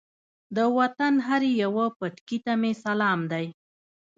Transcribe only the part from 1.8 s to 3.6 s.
پټکي ته مې سلام دی.